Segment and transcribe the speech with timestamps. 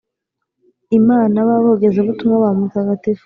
[0.99, 3.19] Imana b Abogezabutumwa ba Mutagatifu